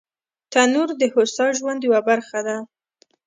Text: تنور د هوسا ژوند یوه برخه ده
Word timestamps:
تنور 0.51 0.89
د 1.01 1.01
هوسا 1.13 1.45
ژوند 1.57 1.79
یوه 1.87 1.99
برخه 2.09 2.39
ده 2.47 2.57